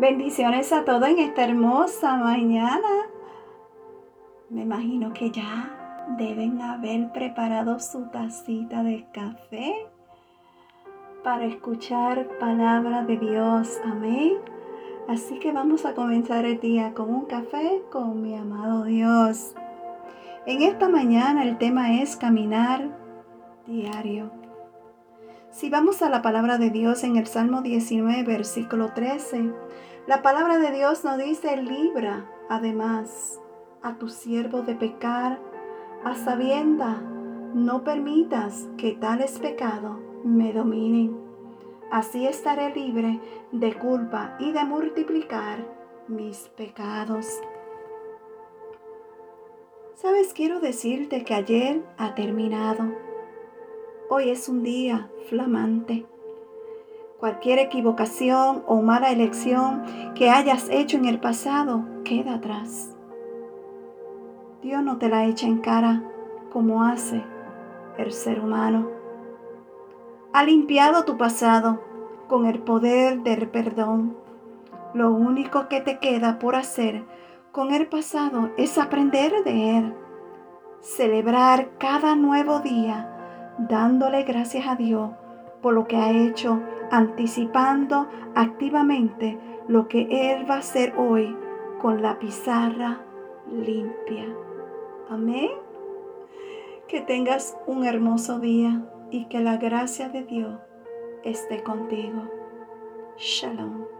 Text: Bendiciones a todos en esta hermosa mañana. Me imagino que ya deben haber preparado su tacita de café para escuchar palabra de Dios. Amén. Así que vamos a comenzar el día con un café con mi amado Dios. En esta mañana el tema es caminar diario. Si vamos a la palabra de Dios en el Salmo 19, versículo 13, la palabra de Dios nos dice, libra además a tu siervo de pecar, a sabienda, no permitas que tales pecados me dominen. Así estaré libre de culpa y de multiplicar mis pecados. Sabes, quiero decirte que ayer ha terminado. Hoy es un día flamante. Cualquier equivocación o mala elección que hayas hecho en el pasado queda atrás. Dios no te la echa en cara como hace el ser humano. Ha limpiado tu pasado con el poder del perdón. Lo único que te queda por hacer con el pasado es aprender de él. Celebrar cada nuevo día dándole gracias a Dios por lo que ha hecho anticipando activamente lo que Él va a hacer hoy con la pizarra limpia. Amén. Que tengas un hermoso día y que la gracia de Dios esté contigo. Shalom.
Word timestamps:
Bendiciones 0.00 0.72
a 0.72 0.84
todos 0.84 1.08
en 1.08 1.18
esta 1.18 1.42
hermosa 1.42 2.14
mañana. 2.14 3.08
Me 4.48 4.62
imagino 4.62 5.12
que 5.12 5.32
ya 5.32 6.06
deben 6.16 6.62
haber 6.62 7.10
preparado 7.10 7.80
su 7.80 8.06
tacita 8.06 8.84
de 8.84 9.08
café 9.12 9.74
para 11.24 11.46
escuchar 11.46 12.28
palabra 12.38 13.02
de 13.02 13.16
Dios. 13.16 13.76
Amén. 13.84 14.34
Así 15.08 15.40
que 15.40 15.50
vamos 15.50 15.84
a 15.84 15.94
comenzar 15.94 16.44
el 16.44 16.60
día 16.60 16.94
con 16.94 17.12
un 17.12 17.24
café 17.24 17.82
con 17.90 18.22
mi 18.22 18.36
amado 18.36 18.84
Dios. 18.84 19.52
En 20.46 20.62
esta 20.62 20.88
mañana 20.88 21.42
el 21.42 21.58
tema 21.58 22.00
es 22.00 22.16
caminar 22.16 22.88
diario. 23.66 24.30
Si 25.50 25.70
vamos 25.70 26.02
a 26.02 26.10
la 26.10 26.20
palabra 26.20 26.58
de 26.58 26.70
Dios 26.70 27.02
en 27.04 27.16
el 27.16 27.26
Salmo 27.26 27.62
19, 27.62 28.22
versículo 28.22 28.92
13, 28.92 29.50
la 30.06 30.20
palabra 30.22 30.58
de 30.58 30.70
Dios 30.70 31.04
nos 31.04 31.18
dice, 31.18 31.56
libra 31.56 32.30
además 32.50 33.40
a 33.82 33.96
tu 33.96 34.08
siervo 34.08 34.60
de 34.60 34.74
pecar, 34.74 35.38
a 36.04 36.14
sabienda, 36.14 37.00
no 37.54 37.82
permitas 37.82 38.68
que 38.76 38.92
tales 38.92 39.38
pecados 39.38 39.98
me 40.22 40.52
dominen. 40.52 41.16
Así 41.90 42.26
estaré 42.26 42.74
libre 42.74 43.18
de 43.50 43.72
culpa 43.72 44.36
y 44.38 44.52
de 44.52 44.64
multiplicar 44.64 45.66
mis 46.08 46.50
pecados. 46.56 47.26
Sabes, 49.94 50.34
quiero 50.34 50.60
decirte 50.60 51.24
que 51.24 51.34
ayer 51.34 51.82
ha 51.96 52.14
terminado. 52.14 53.07
Hoy 54.10 54.30
es 54.30 54.48
un 54.48 54.62
día 54.62 55.10
flamante. 55.28 56.06
Cualquier 57.20 57.58
equivocación 57.58 58.64
o 58.66 58.80
mala 58.80 59.10
elección 59.10 59.82
que 60.14 60.30
hayas 60.30 60.70
hecho 60.70 60.96
en 60.96 61.04
el 61.04 61.20
pasado 61.20 61.84
queda 62.04 62.36
atrás. 62.36 62.96
Dios 64.62 64.82
no 64.82 64.96
te 64.96 65.10
la 65.10 65.26
echa 65.26 65.46
en 65.46 65.58
cara 65.58 66.02
como 66.50 66.84
hace 66.84 67.22
el 67.98 68.10
ser 68.12 68.40
humano. 68.40 68.88
Ha 70.32 70.42
limpiado 70.42 71.04
tu 71.04 71.18
pasado 71.18 71.82
con 72.28 72.46
el 72.46 72.60
poder 72.60 73.20
del 73.20 73.50
perdón. 73.50 74.16
Lo 74.94 75.12
único 75.12 75.68
que 75.68 75.82
te 75.82 75.98
queda 75.98 76.38
por 76.38 76.56
hacer 76.56 77.04
con 77.52 77.74
el 77.74 77.86
pasado 77.88 78.52
es 78.56 78.78
aprender 78.78 79.44
de 79.44 79.76
él. 79.76 79.94
Celebrar 80.80 81.72
cada 81.76 82.16
nuevo 82.16 82.60
día 82.60 83.14
dándole 83.58 84.22
gracias 84.22 84.66
a 84.66 84.76
Dios 84.76 85.10
por 85.62 85.74
lo 85.74 85.86
que 85.86 85.96
ha 85.96 86.10
hecho 86.10 86.60
anticipando 86.90 88.08
activamente 88.34 89.38
lo 89.66 89.88
que 89.88 90.32
Él 90.32 90.48
va 90.48 90.56
a 90.56 90.58
hacer 90.58 90.94
hoy 90.96 91.36
con 91.80 92.02
la 92.02 92.18
pizarra 92.18 93.00
limpia. 93.50 94.24
Amén. 95.10 95.50
Que 96.86 97.00
tengas 97.00 97.56
un 97.66 97.84
hermoso 97.84 98.38
día 98.40 98.84
y 99.10 99.26
que 99.26 99.40
la 99.40 99.56
gracia 99.56 100.08
de 100.08 100.22
Dios 100.24 100.58
esté 101.24 101.62
contigo. 101.62 102.22
Shalom. 103.18 103.97